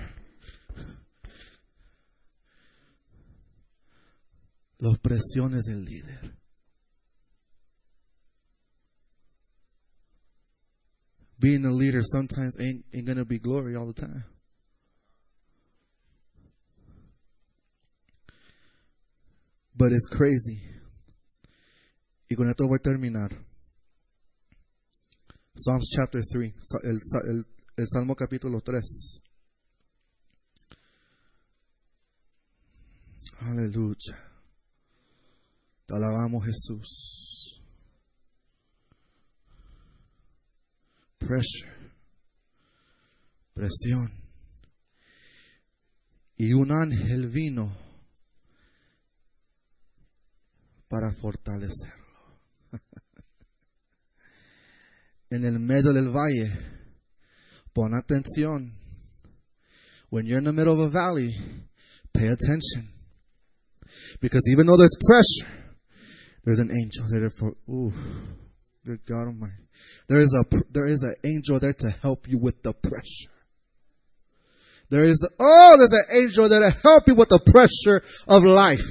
[4.79, 6.40] Las presiones del líder.
[11.40, 14.24] being a leader sometimes ain't, ain't going be glory all the time.
[19.74, 20.61] But it's crazy.
[22.29, 23.31] Y con esto voy a terminar.
[25.55, 26.53] Psalms chapter 3,
[26.85, 26.98] el,
[27.29, 27.44] el,
[27.76, 29.20] el Salmo capítulo 3.
[33.40, 34.18] Aleluya.
[35.87, 37.62] Te alabamos Jesús.
[41.18, 41.92] Pressure.
[43.55, 44.12] Presión.
[46.37, 47.74] Y un ángel vino
[50.88, 52.05] para fortalecerlo.
[55.31, 56.50] en el medio del valle,
[57.72, 58.74] pon atención.
[60.11, 61.35] When you're in the middle of a valley,
[62.12, 63.00] pay attention.
[64.21, 65.51] Because even though there's pressure,
[66.45, 67.93] there's an angel there for, ooh,
[68.85, 69.55] good God Almighty.
[70.09, 73.31] There is a, there is an angel there to help you with the pressure.
[74.91, 78.85] There is, oh, there's an angel there to help you with the pressure of life.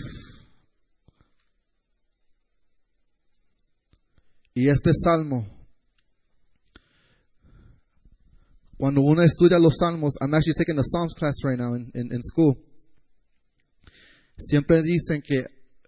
[4.55, 5.45] Y este salmo,
[8.77, 12.09] cuando uno estudia los salmos, I'm actually taking the Psalms class right now in, in,
[12.11, 12.57] in school.
[14.39, 15.45] Siempre dicen que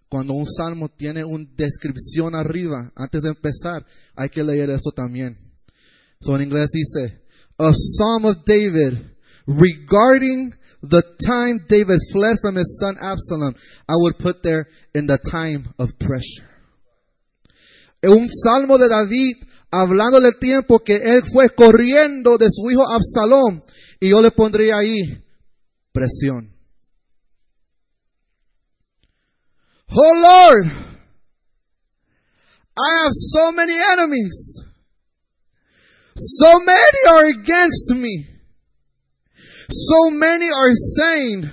[0.08, 5.38] cuando un salmo tiene una descripción arriba, antes de empezar, hay que leer esto también.
[6.20, 7.22] So en inglés dice,
[7.58, 8.98] a psalm of David
[9.46, 13.54] regarding the time David fled from his son Absalom.
[13.88, 16.48] I would put there in the time of pressure.
[18.04, 19.36] Un salmo de David
[19.70, 23.62] hablando del tiempo que él fue corriendo de su hijo Absalom.
[24.00, 25.22] Y yo le pondría ahí
[25.92, 26.51] presión.
[29.94, 30.72] Oh Lord,
[32.78, 34.64] I have so many enemies.
[36.16, 38.26] So many are against me.
[39.70, 41.50] So many are saying,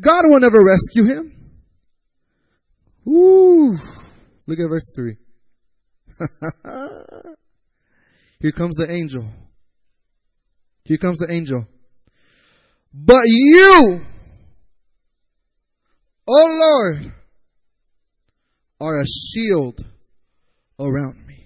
[0.00, 1.32] God will never rescue him.
[3.06, 3.76] Ooh,
[4.46, 5.16] look at verse 3.
[8.40, 9.24] Here comes the angel.
[10.84, 11.66] Here comes the angel.
[12.92, 14.00] But you,
[16.28, 17.12] oh Lord,
[18.80, 19.84] are a shield
[20.78, 21.44] around me.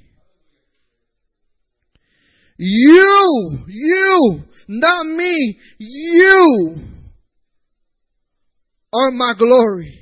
[2.59, 6.77] You, you, not me, you
[8.95, 9.99] are my glory.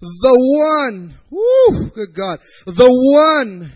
[0.00, 3.72] The one, woo, good God, the one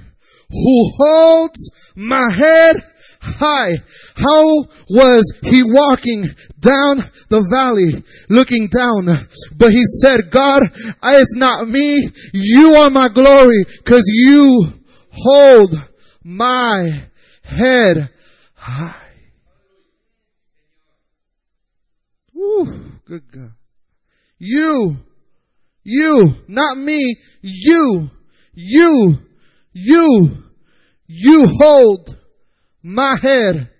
[0.50, 2.76] who holds my head
[3.24, 3.72] high.
[4.16, 6.22] How was he walking
[6.60, 6.98] down
[7.28, 9.06] the valley looking down?
[9.56, 10.62] But he said, God,
[11.02, 12.08] it's not me.
[12.32, 14.66] You are my glory because you
[15.10, 15.74] hold
[16.22, 17.08] my
[17.42, 18.10] head
[18.54, 19.00] high.
[22.32, 22.66] Woo,
[23.04, 23.52] good God.
[24.38, 24.96] You,
[25.82, 28.10] you, not me, you,
[28.52, 29.18] you,
[29.72, 30.36] you,
[31.06, 32.16] you hold
[32.86, 33.70] my head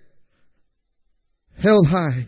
[1.63, 2.27] held high.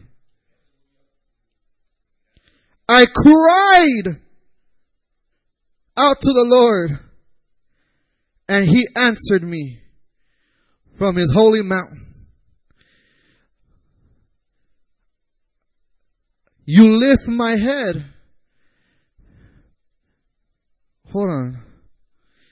[2.87, 4.21] I cried
[5.97, 6.91] out to the Lord
[8.47, 9.81] and he answered me
[10.97, 12.15] from his holy mountain.
[16.67, 18.05] You lift my head.
[21.11, 21.63] Hold on.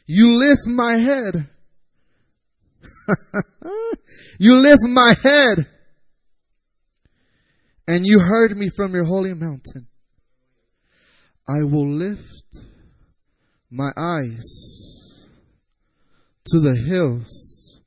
[0.06, 1.48] You lift my head.
[4.38, 5.66] you lift my head.
[7.86, 9.86] And you heard me from your holy mountain.
[11.46, 12.60] I will lift
[13.70, 15.26] my eyes
[16.46, 17.82] to the hills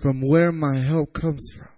[0.00, 1.68] from where my help comes from.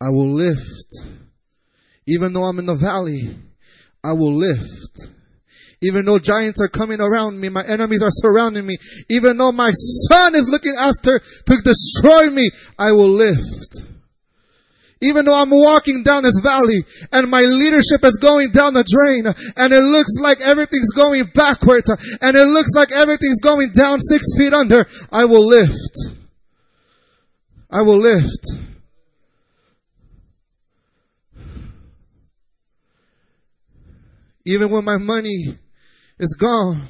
[0.00, 1.20] I will lift.
[2.06, 3.36] Even though I'm in the valley,
[4.02, 5.13] I will lift.
[5.82, 8.76] Even though giants are coming around me, my enemies are surrounding me,
[9.08, 9.72] even though my
[10.10, 13.80] son is looking after to destroy me, I will lift.
[15.02, 19.26] Even though I'm walking down this valley and my leadership is going down the drain
[19.56, 24.24] and it looks like everything's going backwards and it looks like everything's going down six
[24.38, 25.94] feet under, I will lift.
[27.70, 28.46] I will lift.
[34.46, 35.58] Even when my money
[36.18, 36.88] is gone,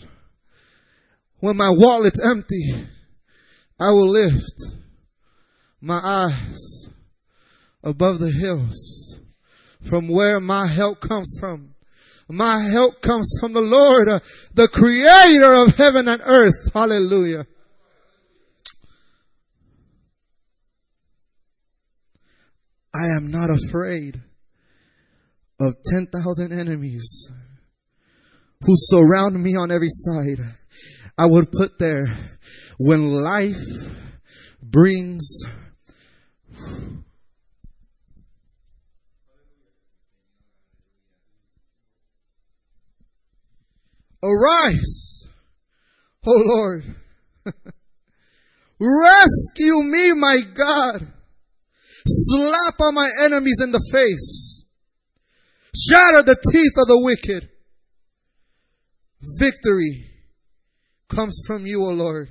[1.41, 2.75] when my wallet's empty,
[3.81, 4.55] I will lift
[5.81, 6.89] my eyes
[7.83, 9.21] above the hills
[9.83, 11.75] from where my help comes from.
[12.29, 14.21] My help comes from the Lord, uh,
[14.55, 16.73] the creator of heaven and earth.
[16.73, 17.47] Hallelujah.
[22.95, 24.23] I am not afraid
[25.61, 27.31] of 10,000 enemies
[28.67, 30.39] who surround me on every side.
[31.19, 32.07] I would put there
[32.79, 33.57] when life
[34.63, 35.27] brings
[44.25, 45.29] Arise,
[46.27, 46.83] O Lord.
[48.81, 51.13] Rescue me, my God.
[52.07, 54.65] Slap on my enemies in the face.
[55.77, 57.51] Shatter the teeth of the wicked.
[59.39, 60.07] Victory
[61.09, 62.31] comes from you, O Lord.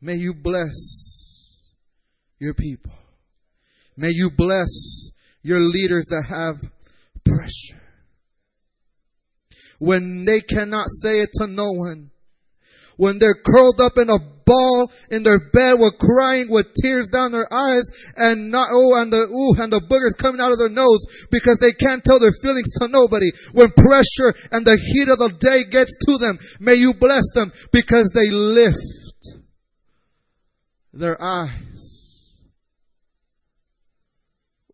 [0.00, 1.60] May you bless
[2.38, 2.92] your people.
[3.96, 5.10] May you bless
[5.42, 6.56] your leaders that have
[7.24, 7.82] pressure.
[9.78, 12.11] When they cannot say it to no one.
[12.96, 17.32] When they're curled up in a ball in their bed with crying with tears down
[17.32, 17.84] their eyes
[18.16, 21.58] and not, oh, and the, ooh, and the boogers coming out of their nose because
[21.58, 23.30] they can't tell their feelings to nobody.
[23.52, 27.52] When pressure and the heat of the day gets to them, may you bless them
[27.70, 28.76] because they lift
[30.92, 32.42] their eyes.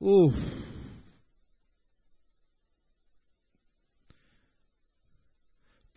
[0.03, 0.33] Ooh.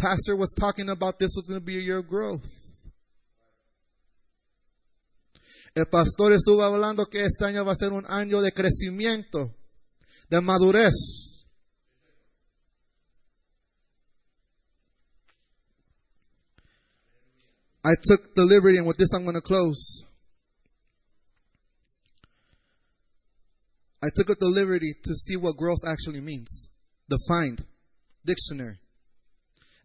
[0.01, 2.43] Pastor was talking about this was going to be a year of growth.
[5.75, 9.53] El pastor estuvo hablando que este año va a ser un año de crecimiento,
[10.27, 11.45] de madurez.
[17.83, 20.03] I took the liberty, and with this I'm going to close.
[24.03, 26.69] I took up the liberty to see what growth actually means.
[27.07, 27.63] Defined.
[28.25, 28.80] Dictionary.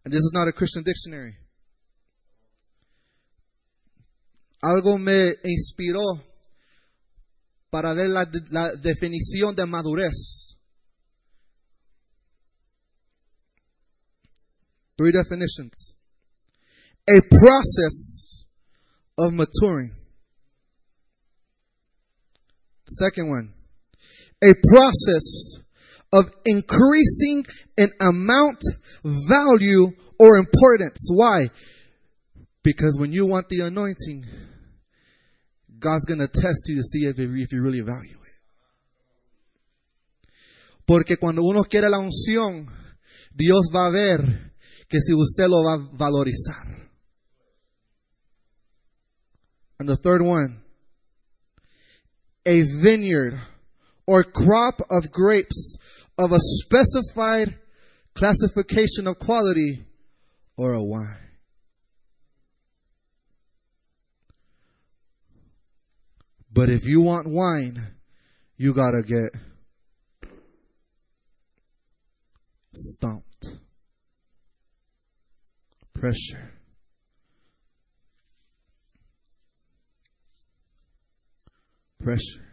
[0.07, 1.35] And this is not a Christian dictionary.
[4.63, 6.23] Algo me inspiró
[7.69, 10.55] para ver la, la definición de madurez.
[14.97, 15.95] Three definitions.
[17.09, 18.45] A process
[19.17, 19.91] of maturing.
[22.87, 23.53] Second one.
[24.41, 25.59] A process
[26.13, 27.45] of increasing
[27.77, 28.61] in amount,
[29.03, 31.09] value, or importance.
[31.11, 31.49] Why?
[32.63, 34.25] Because when you want the anointing,
[35.79, 38.27] God's going to test you to see if, if you really value it.
[40.85, 42.67] Porque cuando uno quiere la unción,
[43.33, 44.53] Dios va a ver
[44.89, 46.89] que si usted lo va a valorizar.
[49.79, 50.61] And the third one,
[52.45, 53.39] a vineyard
[54.07, 55.77] or crop of grapes
[56.17, 57.55] of a specified
[58.15, 59.85] classification of quality
[60.57, 61.27] or a wine.
[66.51, 67.95] But if you want wine,
[68.57, 69.39] you gotta get
[72.73, 73.53] stomped.
[75.93, 76.51] Pressure.
[82.03, 82.46] Pressure.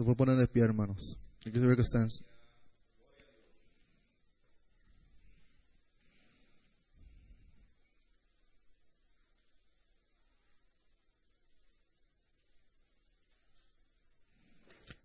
[0.00, 1.18] Se puede poner de pie, hermanos.
[1.44, 2.08] Que están.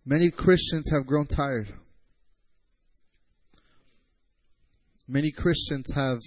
[0.06, 1.74] Many Christians have grown tired.
[5.06, 6.20] Many Christians have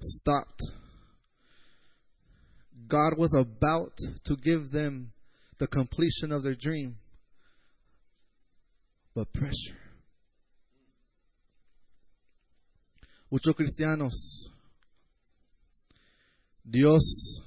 [0.00, 0.62] stopped.
[2.88, 3.92] God was about
[4.24, 5.13] to give them
[5.58, 6.96] the completion of their dream,
[9.14, 9.78] but pressure.
[13.30, 14.50] Muchos cristianos,
[16.62, 17.42] Dios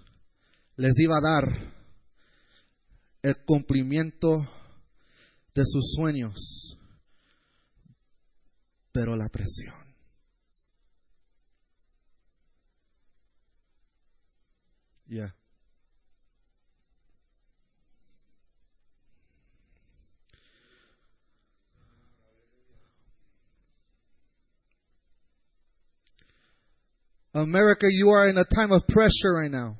[0.75, 1.43] les iba a dar
[3.23, 4.47] el cumplimiento
[5.53, 6.77] de sus sueños,
[8.91, 9.75] pero la presión.
[15.09, 15.33] Yeah.
[27.37, 29.77] America, you are in a time of pressure right now.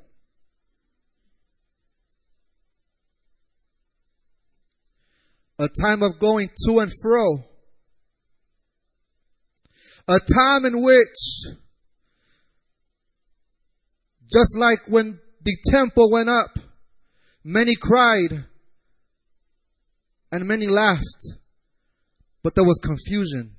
[5.58, 7.38] A time of going to and fro.
[10.08, 11.55] A time in which,
[14.32, 16.60] just like when the temple went up,
[17.43, 18.45] many cried
[20.32, 21.01] and many laughed,
[22.43, 23.57] but there was confusion.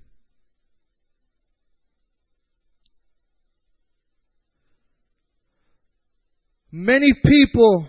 [6.70, 7.88] Many people,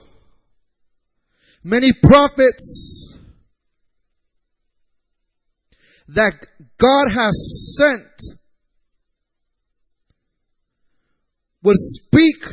[1.64, 3.18] many prophets
[6.08, 6.34] that
[6.78, 8.40] God has sent
[11.62, 12.44] would speak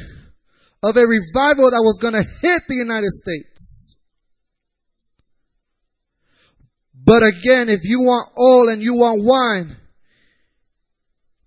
[0.82, 3.96] of a revival that was going to hit the United States.
[6.94, 9.76] But again, if you want oil and you want wine,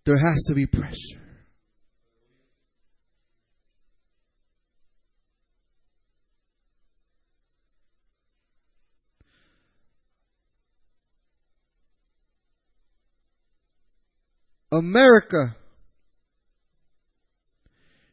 [0.06, 1.19] there has to be pressure.
[14.72, 15.56] America,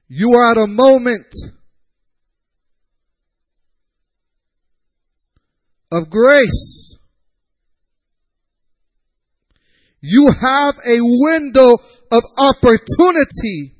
[0.08, 1.26] you are at a moment
[5.90, 6.98] of grace.
[10.00, 11.74] You have a window
[12.10, 13.74] of opportunity.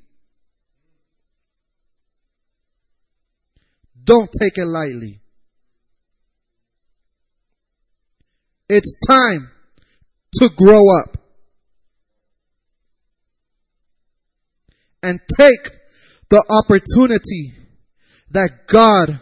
[4.03, 5.21] Don't take it lightly.
[8.69, 9.51] It's time
[10.35, 11.16] to grow up.
[15.07, 15.71] And take
[16.29, 17.53] the opportunity
[18.33, 19.21] that God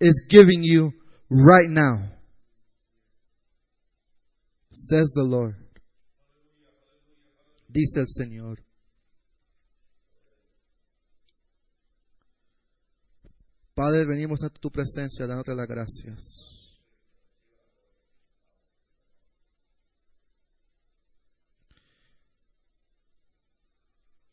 [0.00, 0.92] is giving you
[1.30, 2.10] right now.
[4.72, 5.54] Says the Lord.
[7.68, 8.56] Dice el Señor.
[13.74, 16.49] Padre, venimos ante tu presencia dándote las gracias.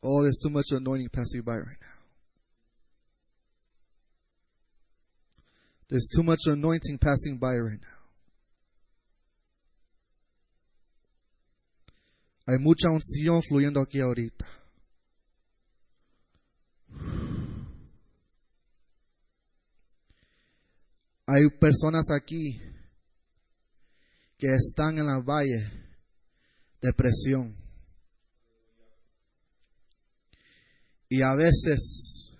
[0.03, 1.97] Oh, there's too much anointing passing by right now.
[5.89, 7.97] There's too much anointing passing by right now.
[12.47, 14.45] Hay mucha unción fluyendo aquí ahorita.
[21.25, 22.61] Hay personas aquí
[24.37, 25.59] que están en la valle
[26.81, 27.66] de presión.
[31.09, 32.33] Y a veces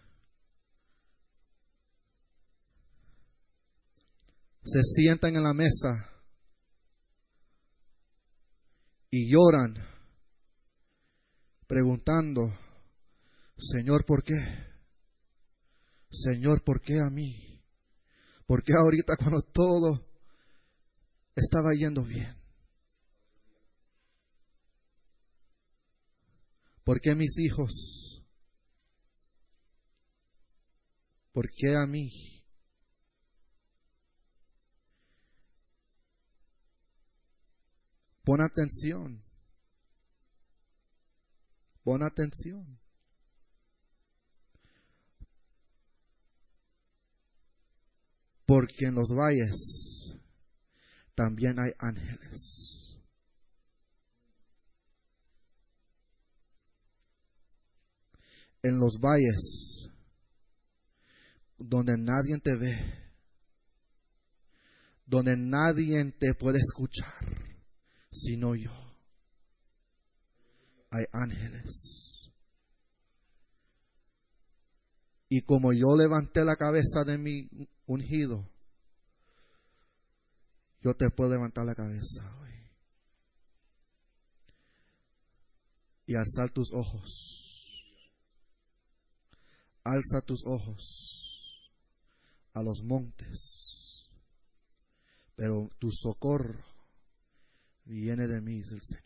[4.63, 6.09] se sientan en la mesa
[9.09, 9.75] y lloran
[11.65, 12.41] preguntando,
[13.57, 14.35] Señor, ¿por qué?
[16.09, 17.63] Señor, ¿por qué a mí?
[18.45, 20.05] ¿Por qué ahorita cuando todo
[21.35, 22.35] estaba yendo bien?
[26.83, 28.16] ¿Por qué mis hijos?
[31.37, 32.09] ¿Por qué a mí?
[38.23, 39.23] Pon atención.
[41.83, 42.79] Pon atención.
[48.47, 50.17] Porque en los valles
[51.13, 52.99] también hay ángeles.
[58.63, 59.91] En los valles
[61.57, 62.77] donde nadie te ve,
[65.05, 67.13] donde nadie te puede escuchar,
[68.11, 68.71] sino yo.
[70.91, 72.31] Hay ángeles.
[75.29, 77.49] Y como yo levanté la cabeza de mi
[77.85, 78.49] ungido,
[80.81, 82.53] yo te puedo levantar la cabeza hoy.
[86.05, 87.83] Y alzar tus ojos.
[89.83, 91.26] Alza tus ojos
[92.57, 94.09] a los montes.
[95.35, 96.65] Pero tu socorro
[97.85, 99.03] viene de mí, dice el Señor.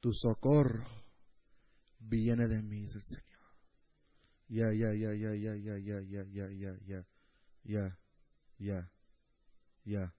[0.00, 0.84] Tu socorro
[2.00, 3.26] viene de mí, dice el Señor.
[4.48, 7.06] Ya, ya, ya, ya, ya, ya, ya, ya, ya, ya, ya,
[7.62, 7.98] ya,
[8.58, 8.90] ya,
[9.84, 10.14] ya.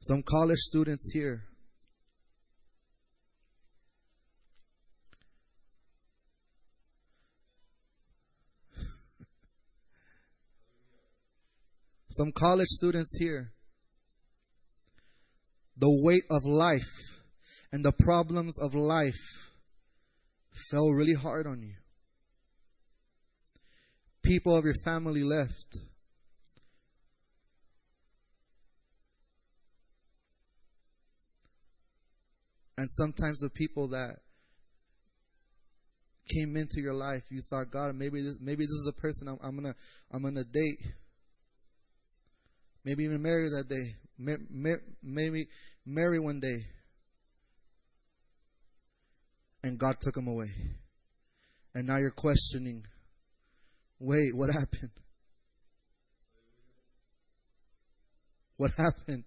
[0.00, 1.49] Some college students here
[12.10, 13.52] some college students here,
[15.76, 16.82] the weight of life
[17.72, 19.14] and the problems of life
[20.70, 21.74] fell really hard on you.
[24.22, 25.78] People of your family left.
[32.76, 34.16] And sometimes the people that
[36.34, 39.38] came into your life, you thought, God, maybe this, maybe this is a person I'm,
[39.42, 39.74] I'm gonna
[40.12, 40.78] I'm gonna date.
[42.84, 43.94] Maybe even marry that day.
[45.02, 45.48] Maybe
[45.84, 46.64] marry one day.
[49.62, 50.50] And God took him away.
[51.74, 52.84] And now you're questioning
[54.00, 54.90] wait, what happened?
[58.56, 59.24] What happened?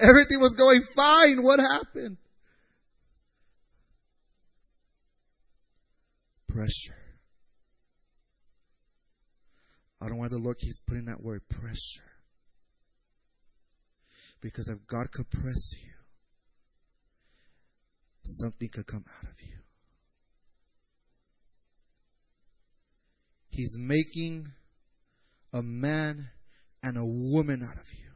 [0.00, 1.42] Everything was going fine.
[1.42, 2.16] What happened?
[6.48, 6.96] Pressure.
[10.00, 12.13] I don't why the Lord keeps putting that word pressure.
[14.44, 15.94] Because if God could press you,
[18.22, 19.56] something could come out of you.
[23.48, 24.48] He's making
[25.50, 26.28] a man
[26.82, 28.10] and a woman out of you.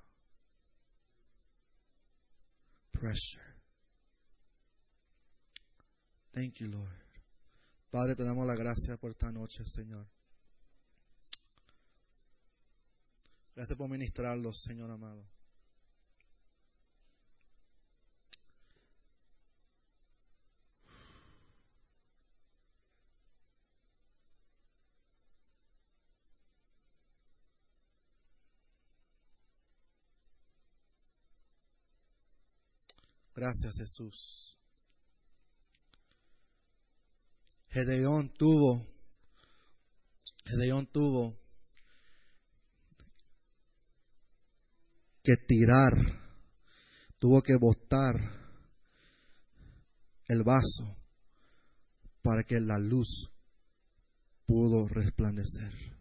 [2.93, 3.55] Pressure.
[6.35, 6.91] Thank you, Lord.
[7.91, 10.07] Padre, te damos la gracia por esta noche, Señor.
[13.57, 15.38] Gracias por ministrarlos, Señor amado.
[33.39, 34.59] Gracias, Jesús.
[37.69, 38.85] Gedeón tuvo,
[40.45, 41.39] Gedeón tuvo
[45.23, 45.93] que tirar,
[47.21, 48.17] tuvo que botar
[50.27, 50.97] el vaso
[52.23, 53.31] para que la luz
[54.47, 55.98] pudo resplandecer.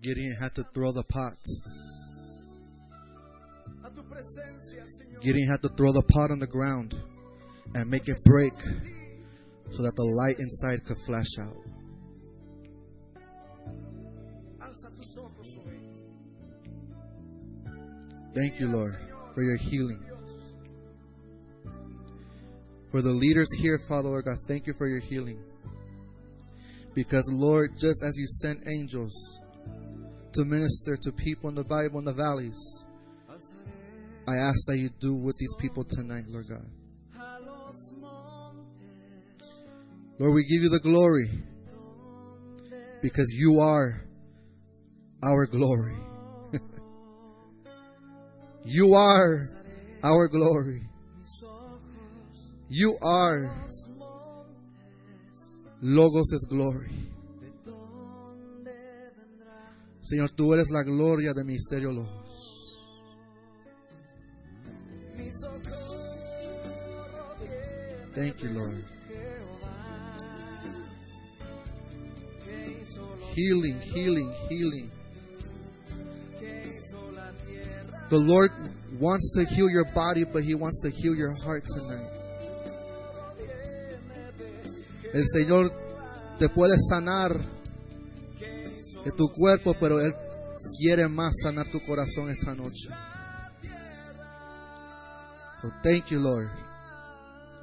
[0.00, 1.34] Gideon had to throw the pot.
[5.20, 6.94] Gideon had to throw the pot on the ground
[7.74, 8.52] and make it break
[9.70, 11.56] so that the light inside could flash out.
[18.34, 18.96] Thank you, Lord,
[19.34, 20.04] for your healing.
[22.92, 25.42] For the leaders here, Father, Lord God, thank you for your healing.
[26.94, 29.40] Because, Lord, just as you sent angels
[30.32, 32.84] to minister to people in the Bible in the valleys,
[34.26, 36.66] I ask that you do with these people tonight, Lord God.
[40.18, 41.30] Lord, we give you the glory
[43.00, 44.04] because you are
[45.22, 45.96] our glory.
[48.64, 49.40] you are
[50.02, 50.82] our glory.
[52.68, 53.64] You are
[55.80, 56.90] Logos glory.
[60.08, 62.80] Señor, tú eres la gloria del ministerio Logos.
[68.14, 68.84] Thank you, Lord.
[73.36, 74.90] Healing, healing, healing.
[78.08, 78.50] The Lord
[78.98, 82.08] wants to heal your body, but He wants to heal your heart tonight.
[85.12, 85.70] El Señor
[86.38, 87.57] te puede sanar
[89.10, 90.12] de tu cuerpo, pero Él
[90.78, 92.88] quiere más sanar tu corazón esta noche.
[95.62, 96.50] So thank you, Lord.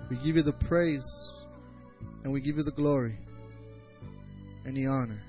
[0.09, 1.05] We give you the praise
[2.23, 3.17] and we give you the glory
[4.65, 5.21] and the honor.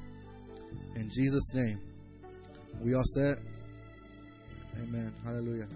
[0.96, 1.80] In Jesus' name.
[2.82, 3.38] We all said,
[4.82, 5.12] Amen.
[5.24, 5.68] Hallelujah.